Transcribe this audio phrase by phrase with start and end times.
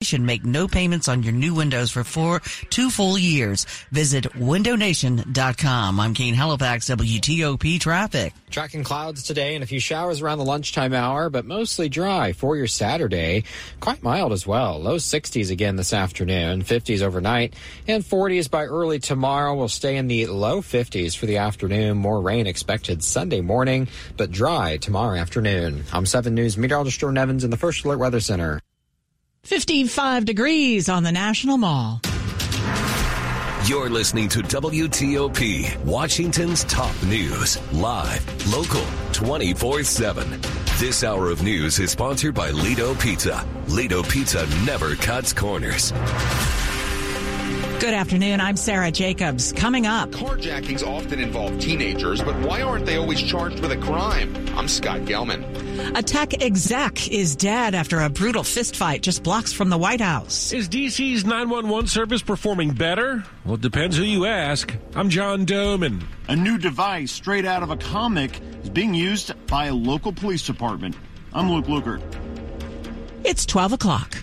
[0.00, 2.38] Should make no payments on your new windows for four,
[2.70, 3.66] two full years.
[3.90, 5.98] Visit windownation.com.
[5.98, 8.32] I'm Kane Halifax, WTOP traffic.
[8.48, 12.56] Tracking clouds today and a few showers around the lunchtime hour, but mostly dry for
[12.56, 13.42] your Saturday.
[13.80, 14.78] Quite mild as well.
[14.78, 17.54] Low 60s again this afternoon, 50s overnight,
[17.88, 19.56] and 40s by early tomorrow.
[19.56, 21.96] We'll stay in the low 50s for the afternoon.
[21.96, 25.82] More rain expected Sunday morning, but dry tomorrow afternoon.
[25.92, 28.60] I'm 7 News meteorologist Jordan Evans in the First Alert Weather Center.
[29.48, 32.02] 55 degrees on the National Mall.
[33.64, 40.38] You're listening to WTOP, Washington's top news, live, local, 24 7.
[40.76, 43.42] This hour of news is sponsored by Lido Pizza.
[43.68, 45.94] Lido Pizza never cuts corners.
[47.80, 48.40] Good afternoon.
[48.40, 49.52] I'm Sarah Jacobs.
[49.52, 50.10] Coming up.
[50.10, 54.34] Carjackings often involve teenagers, but why aren't they always charged with a crime?
[54.56, 55.96] I'm Scott Gelman.
[55.96, 60.52] A tech exec is dead after a brutal fistfight just blocks from the White House.
[60.52, 63.22] Is DC's 911 service performing better?
[63.44, 64.74] Well, it depends who you ask.
[64.96, 66.02] I'm John Domen.
[66.28, 70.44] A new device straight out of a comic is being used by a local police
[70.44, 70.96] department.
[71.32, 72.02] I'm Luke Lukert.
[73.22, 74.16] It's 12 o'clock.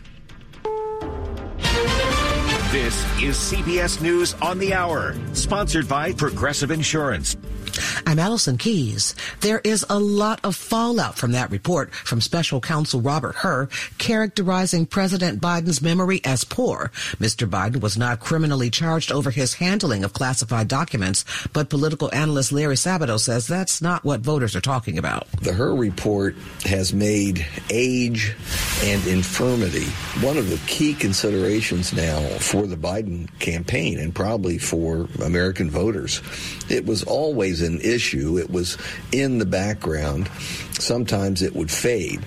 [2.71, 7.37] This is CBS News on the Hour, sponsored by Progressive Insurance.
[8.05, 9.15] I'm Allison Keyes.
[9.41, 13.67] There is a lot of fallout from that report from special counsel Robert Hur
[13.97, 16.91] characterizing President Biden's memory as poor.
[17.19, 17.49] Mr.
[17.49, 22.75] Biden was not criminally charged over his handling of classified documents, but political analyst Larry
[22.75, 25.27] Sabato says that's not what voters are talking about.
[25.41, 26.35] The Hur report
[26.65, 28.35] has made age
[28.83, 29.85] and infirmity
[30.21, 36.21] one of the key considerations now for the Biden campaign and probably for American voters.
[36.69, 38.37] It was always an issue.
[38.37, 38.77] It was
[39.11, 40.29] in the background.
[40.79, 42.21] Sometimes it would fade.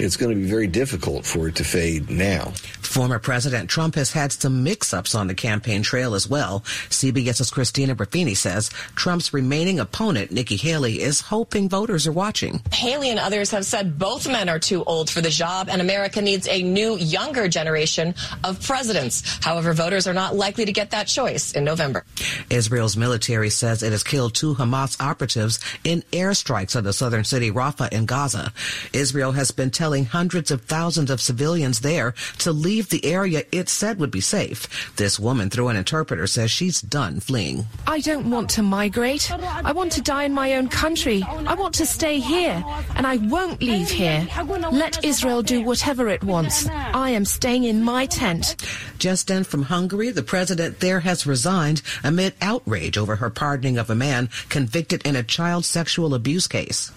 [0.00, 2.52] It's going to be very difficult for it to fade now.
[2.98, 6.62] Former President Trump has had some mix-ups on the campaign trail as well.
[6.90, 12.60] CBS's Christina Ruffini says Trump's remaining opponent, Nikki Haley, is hoping voters are watching.
[12.72, 16.20] Haley and others have said both men are too old for the job and America
[16.20, 19.38] needs a new, younger generation of presidents.
[19.44, 22.04] However, voters are not likely to get that choice in November.
[22.50, 27.52] Israel's military says it has killed two Hamas operatives in airstrikes on the southern city
[27.52, 28.52] Rafah in Gaza.
[28.92, 33.68] Israel has been telling hundreds of thousands of civilians there to leave the area it
[33.68, 34.94] said would be safe.
[34.96, 37.66] This woman, through an interpreter, says she's done fleeing.
[37.86, 39.30] I don't want to migrate.
[39.30, 41.22] I want to die in my own country.
[41.22, 42.62] I want to stay here,
[42.96, 44.26] and I won't leave here.
[44.72, 46.68] Let Israel do whatever it wants.
[46.68, 48.56] I am staying in my tent.
[48.98, 53.90] Just in from Hungary, the president there has resigned amid outrage over her pardoning of
[53.90, 56.92] a man convicted in a child sexual abuse case.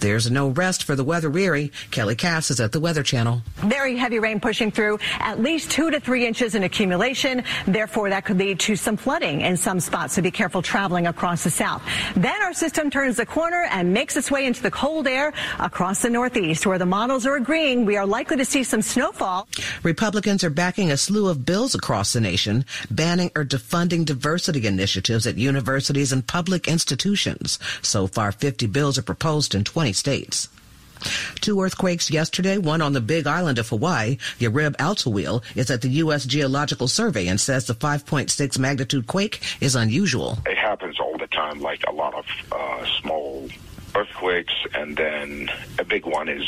[0.00, 1.72] There's no rest for the weather weary.
[1.90, 3.42] Kelly Cass is at the Weather Channel.
[3.56, 7.44] Very heavy rain pushing through at least two to three inches in accumulation.
[7.66, 10.14] Therefore, that could lead to some flooding in some spots.
[10.14, 11.82] So be careful traveling across the south.
[12.16, 16.02] Then our system turns the corner and makes its way into the cold air across
[16.02, 19.48] the northeast where the models are agreeing we are likely to see some snowfall.
[19.82, 25.26] Republicans are backing a slew of bills across the nation, banning or defunding diversity initiatives
[25.26, 27.58] at universities and public institutions.
[27.82, 30.48] So far, 50 bills are proposed in 20 states.
[31.36, 34.18] Two earthquakes yesterday, one on the big island of Hawaii.
[34.38, 36.24] Yarib Altawil is at the U.S.
[36.26, 40.38] Geological Survey and says the 5.6 magnitude quake is unusual.
[40.46, 43.48] It happens all the time, like a lot of uh, small
[43.94, 46.46] earthquakes, and then a big one is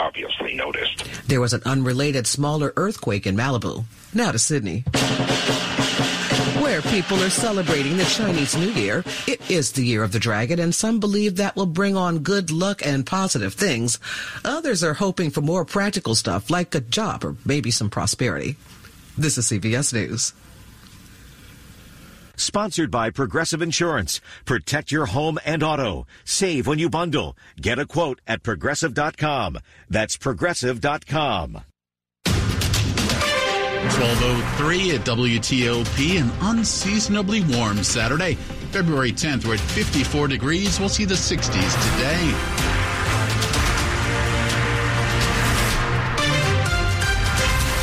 [0.00, 1.04] obviously noticed.
[1.28, 3.84] There was an unrelated smaller earthquake in Malibu.
[4.14, 4.84] Now to Sydney
[6.62, 9.04] where people are celebrating the Chinese New Year.
[9.26, 12.50] It is the year of the dragon, and some believe that will bring on good
[12.50, 13.98] luck and positive things.
[14.44, 18.56] Others are hoping for more practical stuff like a job or maybe some prosperity.
[19.16, 20.32] This is CBS News.
[22.36, 24.20] Sponsored by Progressive Insurance.
[24.44, 26.06] Protect your home and auto.
[26.24, 27.36] Save when you bundle.
[27.60, 29.58] Get a quote at progressive.com.
[29.90, 31.64] That's progressive.com.
[33.82, 38.34] 1203 at WTOP, an unseasonably warm Saturday,
[38.72, 39.46] February 10th.
[39.46, 40.80] We're at 54 degrees.
[40.80, 41.46] We'll see the 60s
[41.92, 42.34] today.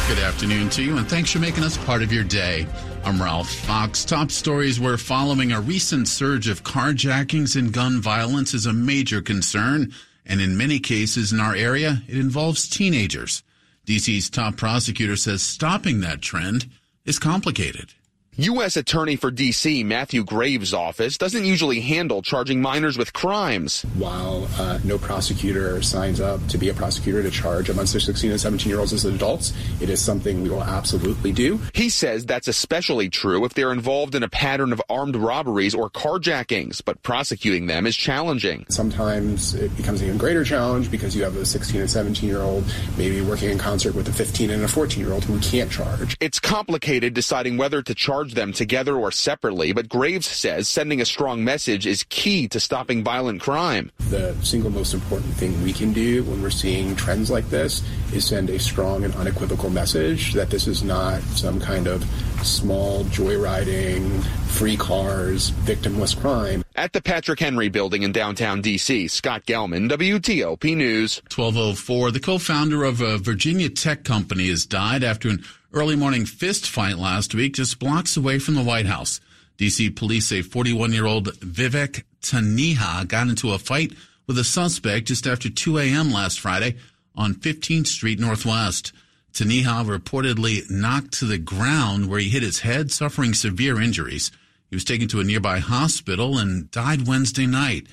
[0.08, 2.68] Good afternoon to you, and thanks for making us part of your day.
[3.06, 4.04] I'm Ralph Fox.
[4.04, 9.22] Top stories we're following a recent surge of carjackings and gun violence is a major
[9.22, 9.94] concern,
[10.26, 13.44] and in many cases in our area, it involves teenagers.
[13.86, 16.68] DC's top prosecutor says stopping that trend
[17.06, 17.94] is complicated.
[18.38, 18.76] U.S.
[18.76, 19.86] Attorney for D.C.
[19.86, 23.84] Matthew Graves' office doesn't usually handle charging minors with crimes.
[23.94, 28.32] While uh, no prosecutor signs up to be a prosecutor to charge a bunch 16
[28.32, 31.62] and 17 year olds as adults, it is something we will absolutely do.
[31.74, 35.90] He says that's especially true if they're involved in a pattern of armed robberies or
[35.90, 38.66] carjackings, but prosecuting them is challenging.
[38.68, 42.42] Sometimes it becomes an even greater challenge because you have a 16 and 17 year
[42.42, 42.66] old
[42.98, 45.72] maybe working in concert with a 15 and a 14 year old who we can't
[45.72, 46.18] charge.
[46.20, 51.06] It's complicated deciding whether to charge them together or separately, but Graves says sending a
[51.06, 53.92] strong message is key to stopping violent crime.
[54.10, 57.84] The single most important thing we can do when we're seeing trends like this
[58.14, 62.04] is send a strong and unequivocal message that this is not some kind of
[62.44, 66.64] small joyriding, free cars, victimless crime.
[66.76, 71.22] At the Patrick Henry building in downtown D.C., Scott Gelman, WTOP News.
[71.34, 72.12] 1204.
[72.12, 75.44] The co-founder of a Virginia tech company has died after an
[75.76, 79.20] early morning fist fight last week just blocks away from the White House.
[79.58, 79.90] D.C.
[79.90, 83.92] police say 41-year-old Vivek Taneja got into a fight
[84.26, 86.14] with a suspect just after 2 a.m.
[86.14, 86.78] last Friday
[87.14, 88.94] on 15th Street Northwest.
[89.34, 94.32] Taneja reportedly knocked to the ground where he hit his head, suffering severe injuries.
[94.70, 97.88] He was taken to a nearby hospital and died Wednesday night.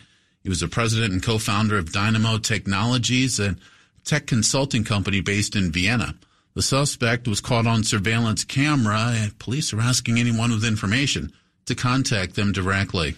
[0.44, 3.56] He was the president and co-founder of Dynamo Technologies, a
[4.04, 6.14] tech consulting company based in Vienna.
[6.54, 11.32] The suspect was caught on surveillance camera, and police are asking anyone with information
[11.66, 13.16] to contact them directly.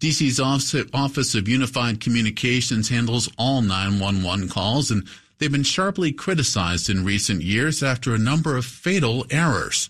[0.00, 5.06] DC's Office of Unified Communications handles all 911 calls, and
[5.38, 9.88] they've been sharply criticized in recent years after a number of fatal errors.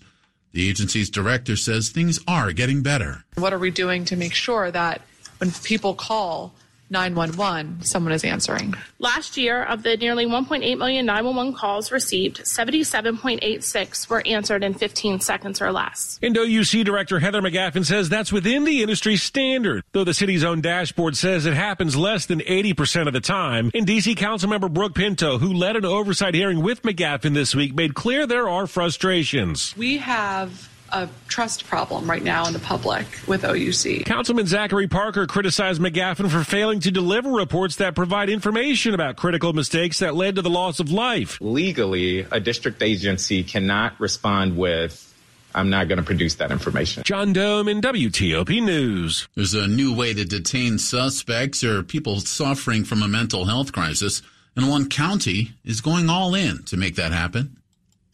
[0.51, 3.23] The agency's director says things are getting better.
[3.35, 5.01] What are we doing to make sure that
[5.37, 6.53] when people call
[6.89, 8.73] 911, someone is answering.
[8.99, 15.19] Last year, of the nearly 1.8 million 911 calls received, 77.86 were answered in 15
[15.19, 16.19] seconds or less.
[16.21, 20.61] And OUC Director Heather McGaffin says that's within the industry standard, though the city's own
[20.61, 23.71] dashboard says it happens less than 80% of the time.
[23.73, 27.93] And DC Councilmember Brooke Pinto, who led an oversight hearing with McGaffin this week, made
[27.93, 29.75] clear there are frustrations.
[29.77, 34.05] We have a trust problem right now in the public with OUC.
[34.05, 39.53] Councilman Zachary Parker criticized McGaffin for failing to deliver reports that provide information about critical
[39.53, 41.37] mistakes that led to the loss of life.
[41.41, 45.05] Legally, a district agency cannot respond with
[45.53, 47.03] I'm not going to produce that information.
[47.03, 49.27] John Domen WTOP News.
[49.35, 54.21] There's a new way to detain suspects or people suffering from a mental health crisis,
[54.55, 57.57] and one county is going all in to make that happen.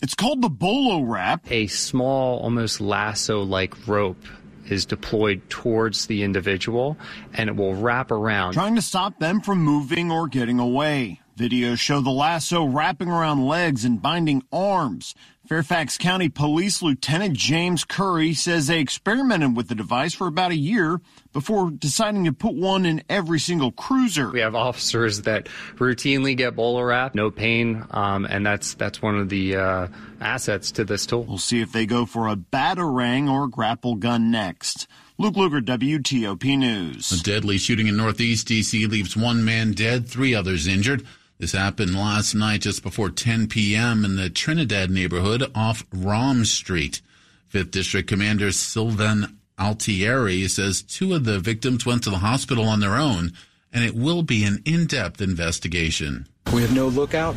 [0.01, 1.49] It's called the BolaWrap.
[1.49, 4.23] A small, almost lasso like rope
[4.67, 6.97] is deployed towards the individual
[7.33, 8.53] and it will wrap around.
[8.53, 11.21] Trying to stop them from moving or getting away.
[11.37, 15.15] Videos show the lasso wrapping around legs and binding arms.
[15.47, 20.55] Fairfax County Police Lieutenant James Curry says they experimented with the device for about a
[20.55, 20.99] year
[21.33, 24.31] before deciding to put one in every single cruiser.
[24.31, 29.29] We have officers that routinely get BolaWrap, no pain, um, and that's that's one of
[29.29, 29.87] the uh,
[30.19, 31.23] assets to this tool.
[31.23, 34.87] We'll see if they go for a batarang or grapple gun next.
[35.19, 37.11] Luke Lukert, WTOP News.
[37.11, 38.87] A deadly shooting in Northeast D.C.
[38.87, 41.05] leaves one man dead, three others injured.
[41.37, 44.05] This happened last night just before 10 p.m.
[44.05, 47.01] in the Trinidad neighborhood off Rom Street.
[47.49, 52.79] Fifth District Commander Sylvan Altieri says two of the victims went to the hospital on
[52.79, 53.33] their own,
[53.73, 56.25] and it will be an in-depth investigation.
[56.53, 57.35] We have no lookout,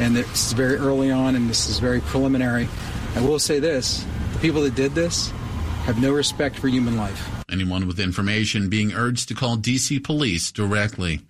[0.00, 2.68] and this is very early on, and this is very preliminary.
[3.14, 5.30] I will say this the people that did this
[5.84, 7.28] have no respect for human life.
[7.48, 11.20] Anyone with information being urged to call DC police directly.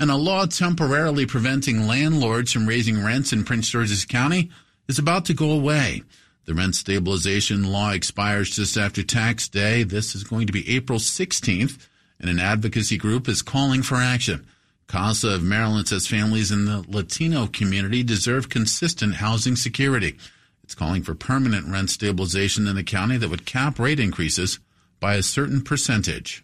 [0.00, 4.50] And a law temporarily preventing landlords from raising rents in Prince George's County
[4.88, 6.02] is about to go away.
[6.46, 9.82] The rent stabilization law expires just after tax day.
[9.82, 11.86] This is going to be April 16th,
[12.18, 14.46] and an advocacy group is calling for action.
[14.86, 20.16] CASA of Maryland says families in the Latino community deserve consistent housing security.
[20.64, 24.60] It's calling for permanent rent stabilization in the county that would cap rate increases
[24.98, 26.42] by a certain percentage.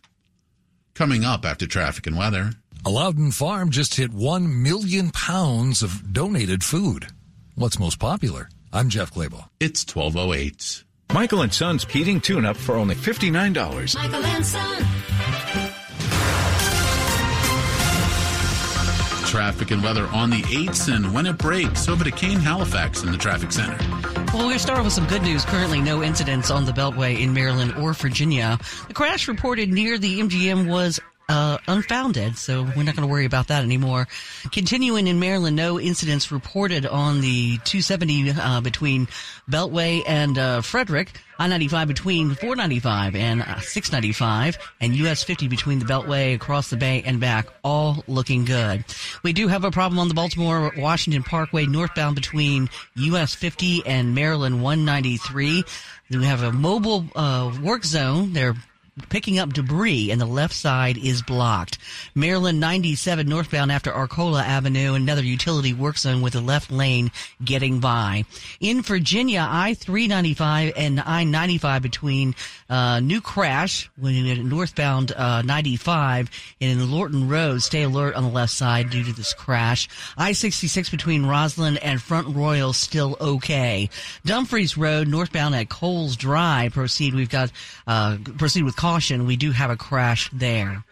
[0.92, 2.52] Coming up after traffic and weather.
[2.88, 7.09] Loudoun Farm just hit 1 million pounds of donated food.
[7.57, 8.49] What's most popular?
[8.73, 9.49] I'm Jeff Clabaugh.
[9.59, 10.85] It's 1208.
[11.12, 13.97] Michael and Son's heating tune-up for only $59.
[13.97, 14.87] Michael and Son.
[19.26, 21.88] Traffic and weather on the 8s and when it breaks.
[21.88, 23.76] Over to Kane Halifax in the traffic center.
[24.33, 25.45] Well, we're start with some good news.
[25.45, 28.61] Currently, no incidents on the Beltway in Maryland or Virginia.
[28.87, 33.25] The crash reported near the MGM was uh, unfounded, so we're not going to worry
[33.25, 34.06] about that anymore.
[34.52, 39.09] Continuing in Maryland, no incidents reported on the 270 uh, between
[39.50, 45.85] Beltway and uh, Frederick, I-95 between 495 and uh, 695, and US 50 between the
[45.85, 48.85] Beltway across the bay and back, all looking good.
[49.23, 54.14] We do have a problem on the Baltimore Washington Parkway northbound between US 50 and
[54.14, 55.64] Maryland 193.
[56.11, 58.33] We have a mobile uh, work zone.
[58.33, 58.54] They're
[59.09, 61.79] picking up debris and the left side is blocked.
[62.15, 67.11] Maryland 97 northbound after Arcola Avenue, another utility work zone with the left lane
[67.45, 68.25] getting by.
[68.61, 72.35] In Virginia, I-395 and I-95 between
[72.68, 76.30] uh, new crash when northbound uh, 95
[76.61, 77.62] and in Lorton Road.
[77.62, 79.88] Stay alert on the left side due to this crash.
[80.16, 83.90] I-66 between Rosslyn and Front Royal still okay.
[84.25, 86.73] Dumfries Road northbound at Coles Drive.
[86.73, 87.14] Proceed.
[87.14, 87.52] We've got
[87.87, 89.26] uh, proceed with caution.
[89.26, 90.85] We do have a crash there.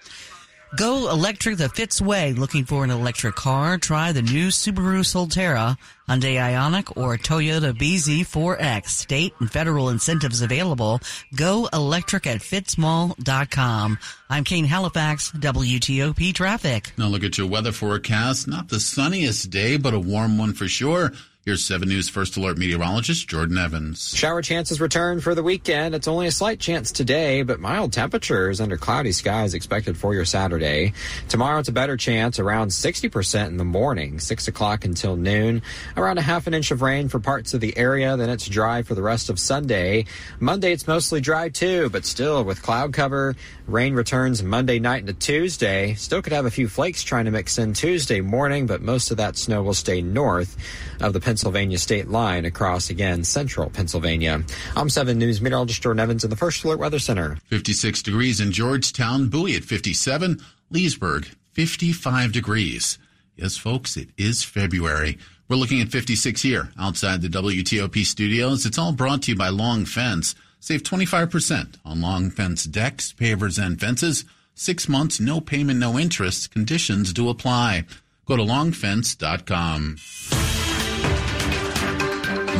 [0.77, 2.33] Go electric the Fitz way.
[2.33, 3.79] Looking for an electric car?
[3.79, 5.79] Try the new Subaru Solterra,
[6.09, 8.89] Hyundai Ioniq, or Toyota BZ4X.
[8.89, 11.01] State and federal incentives available.
[11.37, 13.99] Go electric at fitzmall.com.
[14.29, 16.93] I'm Kane Halifax, WTOP Traffic.
[16.99, 18.49] Now look at your weather forecast.
[18.49, 21.13] Not the sunniest day, but a warm one for sure.
[21.47, 24.17] Here's 7 News First Alert meteorologist Jordan Evans.
[24.17, 25.95] Shower chances return for the weekend.
[25.95, 30.25] It's only a slight chance today, but mild temperatures under cloudy skies expected for your
[30.25, 30.95] Saturday.
[31.29, 35.61] Tomorrow it's a better chance, around 60% in the morning, 6 o'clock until noon.
[35.99, 38.81] Around a half an inch of rain for parts of the area, then it's dry
[38.81, 40.07] for the rest of Sunday.
[40.41, 43.37] Monday it's mostly dry too, but still with cloud cover.
[43.67, 45.93] Rain returns Monday night into Tuesday.
[45.93, 49.19] Still could have a few flakes trying to mix in Tuesday morning, but most of
[49.19, 50.57] that snow will stay north
[51.03, 54.43] of the Pennsylvania state line across again central Pennsylvania.
[54.77, 57.37] I'm 7 News meteorologist Jordan Evans in the First Alert Weather Center.
[57.47, 62.99] 56 degrees in Georgetown, Bowie at 57, Leesburg 55 degrees.
[63.37, 65.19] Yes, folks, it is February.
[65.49, 68.65] We're looking at 56 here outside the WTOP studios.
[68.65, 70.35] It's all brought to you by Long Fence.
[70.61, 74.25] Save 25% on Long Fence decks, pavers, and fences.
[74.55, 76.51] Six months, no payment, no interest.
[76.51, 77.85] Conditions do apply.
[78.25, 79.99] Go to longfence.com.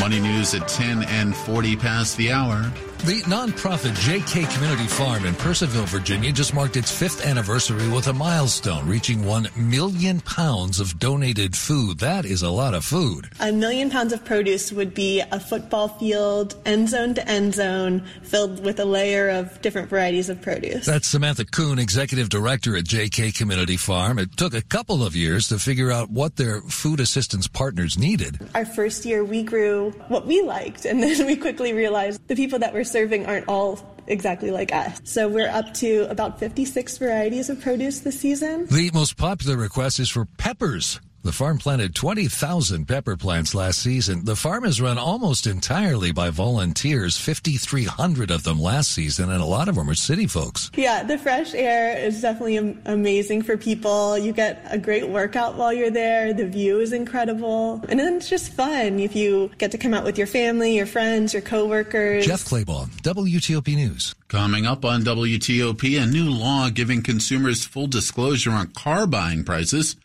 [0.01, 2.71] Money news at 10 and 40 past the hour.
[3.05, 8.15] The nonprofit JK Community Farm in Purcellville, Virginia just marked its fifth anniversary with a
[8.15, 11.99] milestone, reaching 1 million pounds of donated food.
[11.99, 13.29] That is a lot of food.
[13.41, 18.07] A million pounds of produce would be a football field, end zone to end zone,
[18.23, 20.87] filled with a layer of different varieties of produce.
[20.87, 24.19] That's Samantha Kuhn, executive director at JK Community Farm.
[24.19, 28.39] It took a couple of years to figure out what their food assistance partners needed.
[28.55, 32.61] Our first year, we grew what we liked, and then we quickly realized the people
[32.61, 35.01] that were serving aren't all exactly like us.
[35.03, 38.67] So we're up to about 56 varieties of produce this season.
[38.67, 41.01] The most popular request is for peppers.
[41.25, 44.27] The farm planted 20,000 pepper plants last season.
[44.27, 49.47] The farm is run almost entirely by volunteers, 5,300 of them last season, and a
[49.47, 50.71] lot of them are city folks.
[50.77, 54.19] Yeah, the fresh air is definitely am- amazing for people.
[54.19, 56.35] You get a great workout while you're there.
[56.35, 57.83] The view is incredible.
[57.89, 60.85] And then it's just fun if you get to come out with your family, your
[60.85, 62.27] friends, your coworkers.
[62.27, 64.15] Jeff Clabaugh, WTOP News.
[64.29, 69.97] Coming up on WTOP, a new law giving consumers full disclosure on car buying prices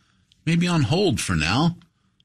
[0.49, 1.75] may be on hold for now.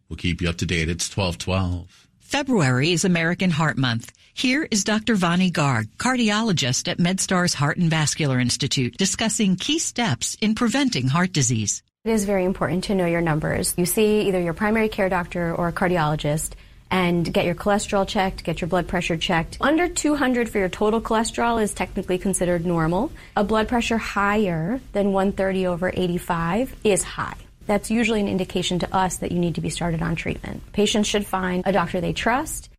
[0.08, 0.88] We'll keep you up to date.
[0.88, 2.08] It's 1212.
[2.20, 4.12] February is American Heart Month.
[4.32, 5.14] Here is Dr.
[5.14, 11.34] Vani Garg, cardiologist at MedStar's Heart and Vascular Institute, discussing key steps in preventing heart
[11.34, 11.82] disease.
[12.06, 13.74] It is very important to know your numbers.
[13.76, 16.52] You see either your primary care doctor or a cardiologist
[16.90, 19.58] and get your cholesterol checked, get your blood pressure checked.
[19.60, 23.12] Under 200 for your total cholesterol is technically considered normal.
[23.36, 27.43] A blood pressure higher than 130 over 85 is high.
[27.66, 30.62] That's usually an indication to us that you need to be started on treatment.
[30.72, 32.68] Patients should find a doctor they trust.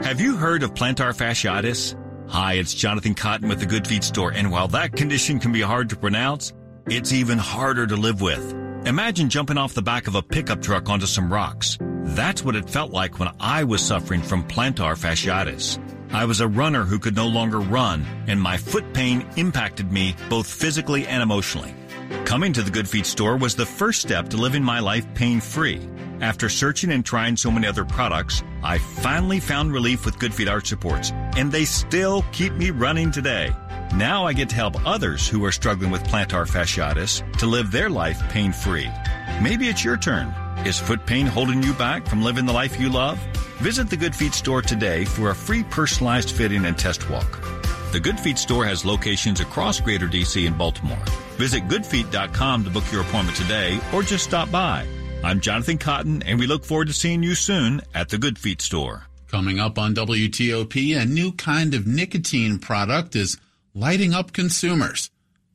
[0.00, 1.96] Have you heard of plantar fasciitis?
[2.28, 5.60] Hi, it's Jonathan Cotton with the Good Feet store, and while that condition can be
[5.60, 6.52] hard to pronounce,
[6.86, 8.52] it's even harder to live with.
[8.86, 11.78] Imagine jumping off the back of a pickup truck onto some rocks.
[11.80, 15.78] That's what it felt like when I was suffering from plantar fasciitis.
[16.12, 20.16] I was a runner who could no longer run, and my foot pain impacted me
[20.28, 21.72] both physically and emotionally.
[22.24, 25.40] Coming to the Good Feet store was the first step to living my life pain
[25.40, 25.88] free.
[26.20, 30.48] After searching and trying so many other products, I finally found relief with Good Feet
[30.48, 33.52] Arch Supports, and they still keep me running today.
[33.94, 37.90] Now I get to help others who are struggling with plantar fasciitis to live their
[37.90, 38.90] life pain free.
[39.42, 40.34] Maybe it's your turn.
[40.64, 43.18] Is foot pain holding you back from living the life you love?
[43.58, 47.40] Visit the Good Feet store today for a free personalized fitting and test walk.
[47.92, 51.04] The Good Feet store has locations across Greater DC and Baltimore.
[51.36, 54.86] Visit goodfeet.com to book your appointment today or just stop by.
[55.24, 58.60] I'm Jonathan Cotton, and we look forward to seeing you soon at the Good Feet
[58.60, 59.04] store.
[59.28, 63.38] Coming up on WTOP, a new kind of nicotine product is
[63.72, 65.10] lighting up consumers.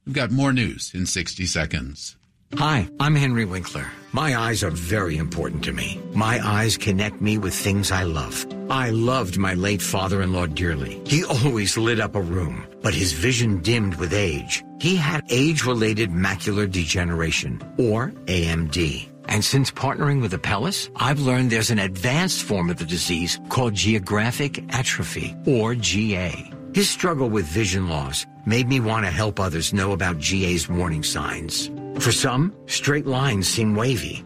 [0.08, 2.18] We've got more news in 60 seconds.
[2.58, 3.86] Hi, I'm Henry Winkler.
[4.12, 6.02] My eyes are very important to me.
[6.14, 8.48] My eyes connect me with things I love.
[8.72, 11.00] I loved my late father-in-law dearly.
[11.06, 14.64] He always lit up a room, but his vision dimmed with age.
[14.82, 19.09] He had age-related macular degeneration, or AMD.
[19.30, 23.76] And since partnering with Apellis, I've learned there's an advanced form of the disease called
[23.76, 26.52] geographic atrophy, or GA.
[26.74, 31.04] His struggle with vision loss made me want to help others know about GA's warning
[31.04, 31.70] signs.
[32.00, 34.26] For some, straight lines seem wavy,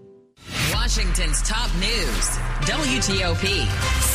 [0.73, 2.37] Washington's top news,
[2.67, 3.65] WTOP.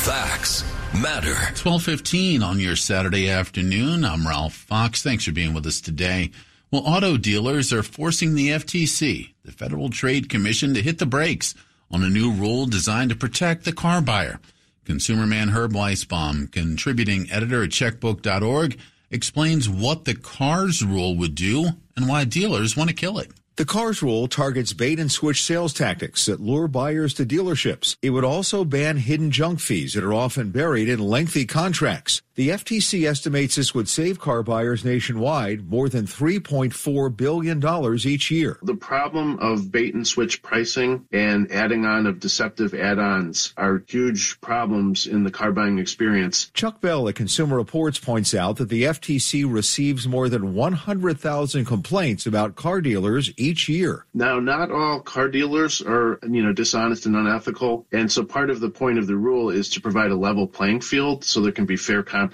[0.05, 1.35] Facts matter.
[1.35, 4.05] 1215 on your Saturday afternoon.
[4.05, 5.03] I'm Ralph Fox.
[5.03, 6.31] Thanks for being with us today.
[6.71, 11.55] Well, auto dealers are forcing the FTC, the Federal Trade Commission, to hit the brakes
[11.91, 14.41] on a new rule designed to protect the car buyer.
[14.85, 18.79] Consumer man Herb Weisbaum, contributing editor at checkbook.org,
[19.11, 23.31] explains what the CARS rule would do and why dealers want to kill it.
[23.57, 27.97] The CARS rule targets bait and switch sales tactics that lure buyers to dealerships.
[28.03, 32.21] It would also ban hidden junk fees that are often buried in lengthy contracts.
[32.37, 38.59] The FTC estimates this would save car buyers nationwide more than $3.4 billion each year.
[38.63, 43.83] The problem of bait and switch pricing and adding on of deceptive add ons are
[43.89, 46.51] huge problems in the car buying experience.
[46.53, 52.27] Chuck Bell at Consumer Reports points out that the FTC receives more than 100,000 complaints
[52.27, 54.05] about car dealers each year.
[54.13, 57.87] Now, not all car dealers are, you know, dishonest and unethical.
[57.93, 60.83] And so part of the point of the rule is to provide a level playing
[60.83, 62.26] field so there can be fair competition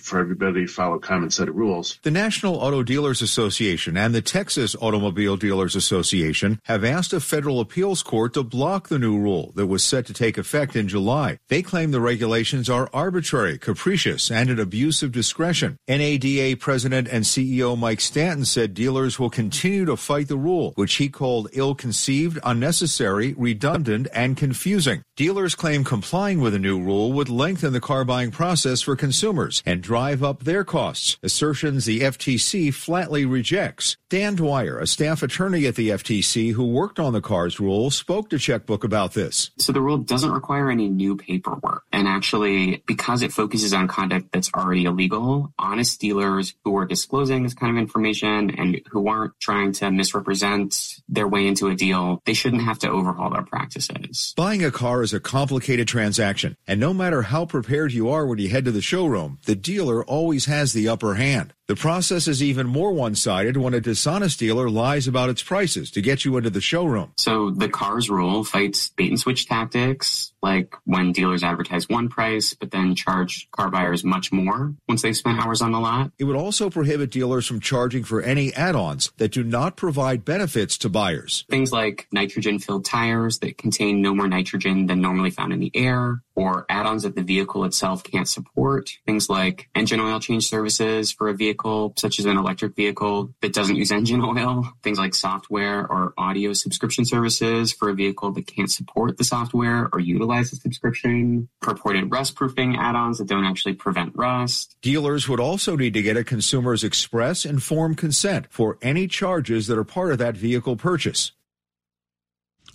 [0.00, 1.98] for everybody to follow common set of rules.
[2.02, 7.60] The National Auto Dealers Association and the Texas Automobile Dealers Association have asked a federal
[7.60, 11.38] appeals court to block the new rule that was set to take effect in July.
[11.48, 15.78] They claim the regulations are arbitrary, capricious, and an abuse of discretion.
[15.86, 20.94] NADA President and CEO Mike Stanton said dealers will continue to fight the rule, which
[20.94, 25.02] he called ill-conceived, unnecessary, redundant, and confusing.
[25.16, 29.25] Dealers claim complying with the new rule would lengthen the car buying process for consumers
[29.66, 33.96] and drive up their costs, assertions the FTC flatly rejects.
[34.08, 38.30] Dan Dwyer, a staff attorney at the FTC who worked on the CARS rule, spoke
[38.30, 39.50] to Checkbook about this.
[39.58, 41.82] So the rule doesn't require any new paperwork.
[41.92, 47.42] And actually, because it focuses on conduct that's already illegal, honest dealers who are disclosing
[47.42, 52.22] this kind of information and who aren't trying to misrepresent their way into a deal,
[52.26, 54.34] they shouldn't have to overhaul their practices.
[54.36, 58.38] Buying a car is a complicated transaction, and no matter how prepared you are when
[58.38, 59.15] you head to the showroom,
[59.46, 61.52] the dealer always has the upper hand.
[61.68, 66.00] The process is even more one-sided when a dishonest dealer lies about its prices to
[66.00, 67.10] get you into the showroom.
[67.16, 72.54] So the CARS rule fights bait and switch tactics, like when dealers advertise one price
[72.54, 76.12] but then charge car buyers much more once they spend hours on the lot.
[76.20, 80.78] It would also prohibit dealers from charging for any add-ons that do not provide benefits
[80.78, 81.44] to buyers.
[81.50, 86.22] Things like nitrogen-filled tires that contain no more nitrogen than normally found in the air,
[86.36, 88.90] or add-ons that the vehicle itself can't support.
[89.04, 93.34] Things like engine oil change services for a vehicle vehicle, such as an electric vehicle
[93.40, 98.30] that doesn't use engine oil, things like software or audio subscription services for a vehicle
[98.32, 103.26] that can't support the software or utilize the subscription, purported rust proofing add ons that
[103.26, 104.76] don't actually prevent rust.
[104.82, 109.78] Dealers would also need to get a consumer's express informed consent for any charges that
[109.78, 111.32] are part of that vehicle purchase.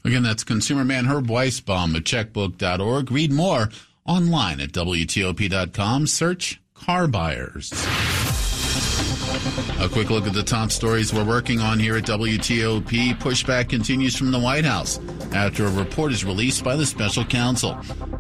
[0.04, 3.12] Again, that's consumer man Herb Weisbaum at checkbook.org.
[3.12, 3.70] Read more
[4.06, 6.08] online at WTOP.com.
[6.08, 7.72] Search car buyers.
[9.80, 13.16] A quick look at the top stories we're working on here at WTOP.
[13.16, 15.00] Pushback continues from the White House
[15.34, 17.78] after a report is released by the special counsel.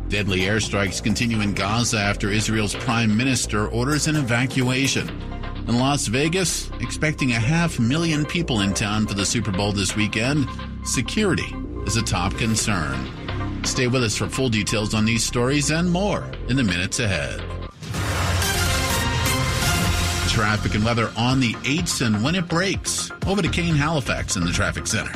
[0.07, 5.09] Deadly airstrikes continue in Gaza after Israel's prime minister orders an evacuation.
[5.67, 9.95] In Las Vegas, expecting a half million people in town for the Super Bowl this
[9.95, 10.47] weekend,
[10.83, 11.53] security
[11.85, 13.07] is a top concern.
[13.63, 17.60] Stay with us for full details on these stories and more in the minutes ahead.
[20.31, 23.11] Traffic and weather on the 8s and when it breaks.
[23.27, 25.11] Over to Kane Halifax in the traffic center.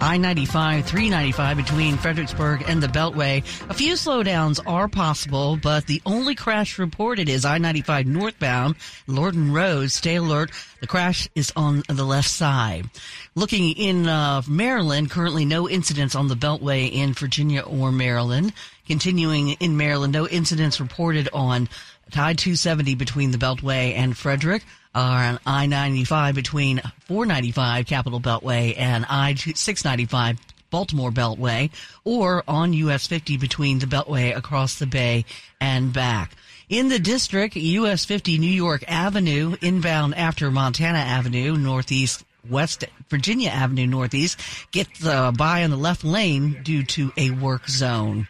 [0.00, 3.38] I 95, 395 between Fredericksburg and the Beltway.
[3.68, 8.76] A few slowdowns are possible, but the only crash reported is I 95 northbound,
[9.08, 9.90] Lorton Road.
[9.90, 10.52] Stay alert.
[10.80, 12.88] The crash is on the left side.
[13.34, 18.52] Looking in uh, Maryland, currently no incidents on the Beltway in Virginia or Maryland.
[18.86, 21.68] Continuing in Maryland, no incidents reported on
[22.16, 24.62] I 270 between the Beltway and Frederick
[24.94, 30.38] uh, are on I 95 between 495 Capital Beltway and I 695
[30.70, 31.70] Baltimore Beltway,
[32.04, 35.24] or on US 50 between the Beltway across the bay
[35.60, 36.36] and back.
[36.68, 43.50] In the district, US 50 New York Avenue, inbound after Montana Avenue, northeast West Virginia
[43.50, 48.28] Avenue Northeast, get the by on the left lane due to a work zone.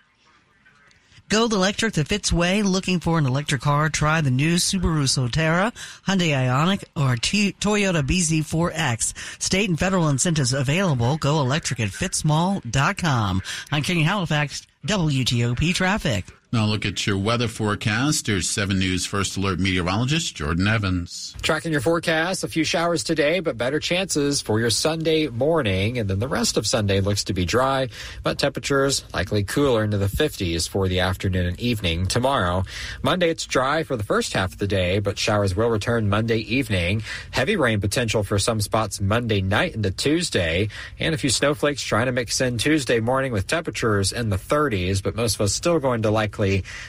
[1.31, 2.61] Go electric the Fitz way.
[2.65, 3.89] Looking for an electric car?
[3.89, 5.73] Try the new Subaru Solterra,
[6.05, 9.41] Hyundai Ioniq, or T- Toyota BZ4X.
[9.41, 11.19] State and federal incentives available.
[11.19, 13.43] Go electric at fitzmall.com.
[13.71, 16.25] I'm Kenny Halifax, WTOP Traffic.
[16.53, 18.27] Now look at your weather forecast.
[18.27, 21.37] Here's 7 News First Alert meteorologist Jordan Evans.
[21.43, 25.97] Tracking your forecast, a few showers today, but better chances for your Sunday morning.
[25.97, 27.87] And then the rest of Sunday looks to be dry,
[28.25, 32.65] but temperatures likely cooler into the 50s for the afternoon and evening tomorrow.
[33.01, 36.39] Monday, it's dry for the first half of the day, but showers will return Monday
[36.39, 37.05] evening.
[37.31, 42.07] Heavy rain potential for some spots Monday night into Tuesday, and a few snowflakes trying
[42.07, 45.79] to mix in Tuesday morning with temperatures in the 30s, but most of us still
[45.79, 46.40] going to likely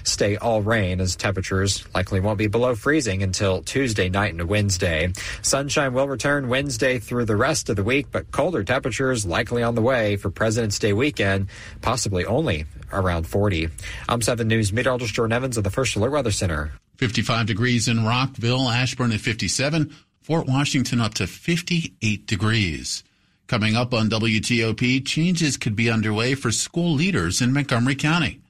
[0.04, 5.12] stay all rain as temperatures likely won't be below freezing until Tuesday night into Wednesday.
[5.42, 9.76] Sunshine will return Wednesday through the rest of the week, but colder temperatures likely on
[9.76, 11.48] the way for President's Day weekend,
[11.82, 13.70] possibly only around 40.
[14.10, 16.72] I'm 7 News meteorologist Jordan Evans of the First Alert Weather Center.
[16.98, 23.04] 55 degrees in Rockville, Ashburn at 57, Fort Washington up to 58 degrees.
[23.48, 28.41] Coming up on WTOP, changes could be underway for school leaders in Montgomery County.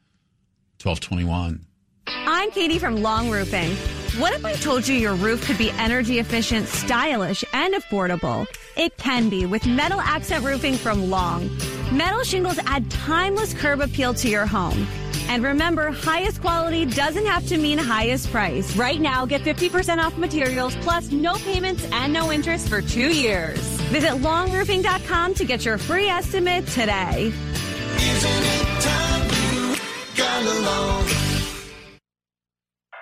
[0.83, 1.65] 1221.
[2.07, 3.71] I'm Katie from Long Roofing.
[4.19, 8.45] What if I told you your roof could be energy efficient, stylish, and affordable?
[8.75, 11.49] It can be with metal accent roofing from Long.
[11.91, 14.87] Metal shingles add timeless curb appeal to your home.
[15.29, 18.75] And remember, highest quality doesn't have to mean highest price.
[18.75, 23.59] Right now, get 50% off materials plus no payments and no interest for two years.
[23.91, 27.31] Visit longroofing.com to get your free estimate today.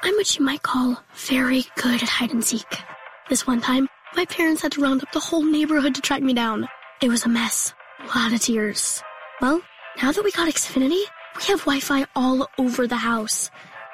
[0.04, 2.66] I'm what you might call very good at hide and seek.
[3.30, 6.34] This one time, my parents had to round up the whole neighborhood to track me
[6.34, 6.68] down.
[7.02, 7.74] It was a mess.
[8.00, 9.02] A lot of tears.
[9.40, 9.62] Well,
[10.02, 11.02] now that we got Xfinity,
[11.38, 13.50] we have Wi-Fi all over the house,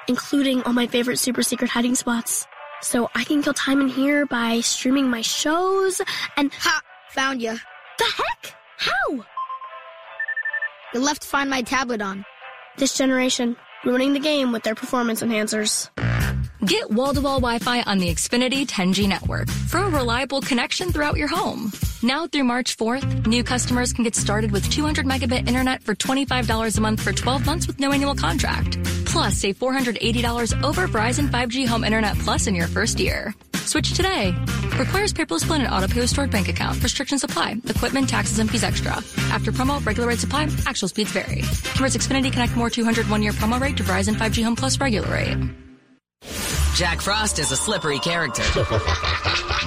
[0.07, 2.47] including all my favorite super secret hiding spots.
[2.81, 6.01] So I can kill time in here by streaming my shows
[6.35, 7.55] and ha, found you.
[7.99, 8.55] The heck?
[8.77, 9.25] How?
[10.95, 12.25] You left Find My tablet on.
[12.77, 15.89] This generation, ruining the game with their performance enhancers.
[16.65, 21.71] Get wall-to-wall Wi-Fi on the Xfinity 10G network for a reliable connection throughout your home.
[22.05, 26.77] Now through March 4th, new customers can get started with 200 megabit internet for $25
[26.77, 28.77] a month for 12 months with no annual contract.
[29.07, 33.33] Plus, save $480 over Verizon 5G Home Internet Plus in your first year.
[33.55, 34.35] Switch today.
[34.77, 36.83] Requires paperless plan and auto pay with stored bank account.
[36.83, 37.55] Restrictions apply.
[37.67, 38.97] Equipment, taxes, and fees extra.
[39.31, 40.47] After promo, regular rate supply.
[40.67, 41.41] Actual speeds vary.
[41.73, 45.11] Converts Xfinity Connect More 200 one year promo rate to Verizon 5G Home Plus regular
[45.11, 45.37] rate.
[46.75, 48.43] Jack Frost is a slippery character.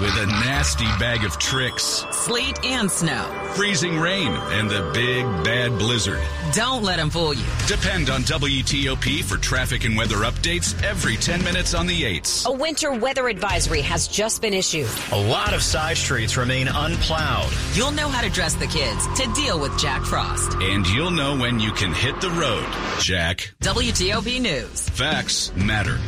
[0.01, 2.05] with a nasty bag of tricks.
[2.13, 3.25] Sleet and snow.
[3.55, 6.21] Freezing rain and the big bad blizzard.
[6.53, 7.45] Don't let them fool you.
[7.67, 12.47] Depend on WTOP for traffic and weather updates every 10 minutes on the 8s.
[12.47, 14.89] A winter weather advisory has just been issued.
[15.13, 17.53] A lot of side streets remain unplowed.
[17.75, 20.55] You'll know how to dress the kids to deal with Jack Frost.
[20.61, 22.67] And you'll know when you can hit the road,
[23.01, 23.55] Jack.
[23.61, 24.89] WTOP News.
[24.91, 25.99] Facts matter.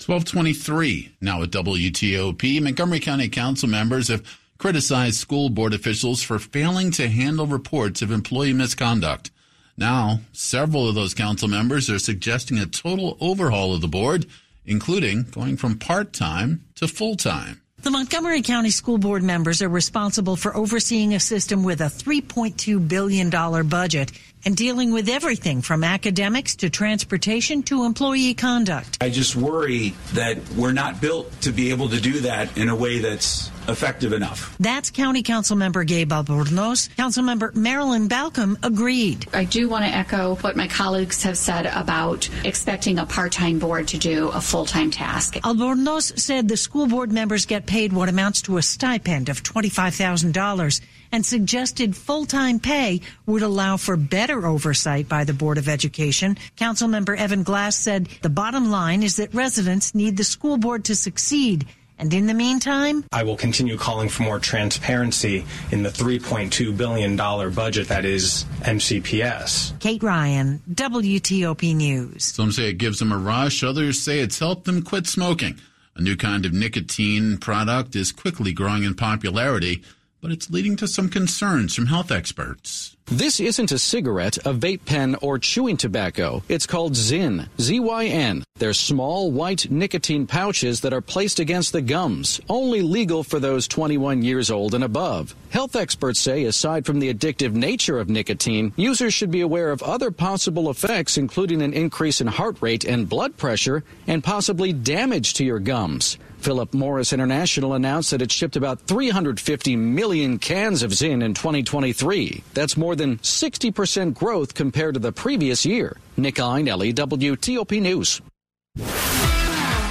[0.00, 2.62] 1223 now at WTOP.
[2.62, 4.24] Montgomery County Council members have
[4.56, 9.30] criticized school board officials for failing to handle reports of employee misconduct.
[9.76, 14.24] Now, several of those council members are suggesting a total overhaul of the board,
[14.64, 17.60] including going from part time to full time.
[17.82, 22.86] The Montgomery County School Board members are responsible for overseeing a system with a $3.2
[22.86, 23.30] billion
[23.68, 24.12] budget
[24.44, 28.98] and dealing with everything from academics to transportation to employee conduct.
[29.00, 32.76] I just worry that we're not built to be able to do that in a
[32.76, 34.56] way that's effective enough.
[34.58, 36.88] That's County Council Member Gabe Albornoz.
[36.96, 39.26] Councilmember Marilyn Balcombe agreed.
[39.32, 43.88] I do want to echo what my colleagues have said about expecting a part-time board
[43.88, 45.34] to do a full-time task.
[45.34, 50.80] Albornoz said the school board members get paid what amounts to a stipend of $25,000
[51.12, 56.36] and suggested full-time pay would allow for better oversight by the Board of Education.
[56.56, 60.94] Councilmember Evan Glass said the bottom line is that residents need the school board to
[60.94, 61.66] succeed.
[62.00, 67.14] And in the meantime, I will continue calling for more transparency in the $3.2 billion
[67.14, 69.78] budget that is MCPS.
[69.80, 72.24] Kate Ryan, WTOP News.
[72.24, 75.60] Some say it gives them a rush, others say it's helped them quit smoking.
[75.94, 79.82] A new kind of nicotine product is quickly growing in popularity
[80.20, 82.96] but it's leading to some concerns from health experts.
[83.06, 86.44] This isn't a cigarette, a vape pen, or chewing tobacco.
[86.48, 88.44] It's called Zyn, Z-Y-N.
[88.56, 93.66] They're small, white nicotine pouches that are placed against the gums, only legal for those
[93.66, 95.34] 21 years old and above.
[95.48, 99.82] Health experts say aside from the addictive nature of nicotine, users should be aware of
[99.82, 105.34] other possible effects, including an increase in heart rate and blood pressure, and possibly damage
[105.34, 106.16] to your gums.
[106.40, 112.42] Philip Morris International announced that it shipped about 350 million cans of Zyn in 2023.
[112.54, 115.96] That's more than 60% growth compared to the previous year.
[116.16, 118.20] Nick Iannelli, WTOP News.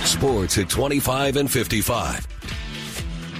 [0.05, 2.38] Sports at 25 and 55.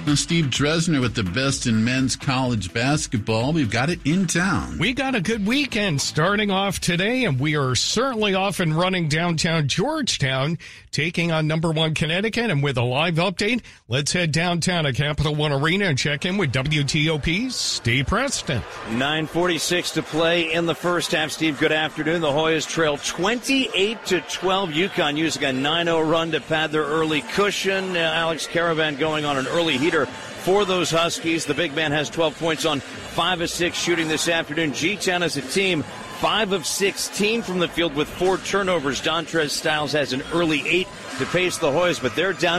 [0.06, 3.52] Now, Steve Dresner with the best in men's college basketball.
[3.52, 4.78] We've got it in town.
[4.78, 9.08] We got a good weekend starting off today, and we are certainly off and running
[9.08, 10.58] downtown Georgetown,
[10.90, 12.50] taking on number one Connecticut.
[12.50, 16.38] And with a live update, let's head downtown to Capital One Arena and check in
[16.38, 18.62] with WTOP's Steve Preston.
[18.88, 21.30] 9.46 to play in the first half.
[21.30, 22.22] Steve, good afternoon.
[22.22, 24.70] The Hoyas trail 28 to 12.
[24.70, 27.96] UConn using a 9 0 run to pad their early cushion.
[27.96, 31.44] Uh, Alex Karaban going on an early heater for those Huskies.
[31.44, 34.72] The big man has 12 points on 5 of 6 shooting this afternoon.
[34.72, 39.00] G Town as a team, 5 of 16 from the field with four turnovers.
[39.00, 40.86] Dontrez Styles has an early 8
[41.18, 42.58] to pace the Hoyas, but they're down